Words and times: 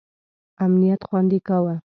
امنیت 0.65 1.01
خوندي 1.07 1.39
کاوه. 1.47 1.75